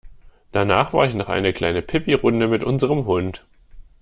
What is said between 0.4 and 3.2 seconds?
Danach war ich noch eine kleine Pipirunde mit unserem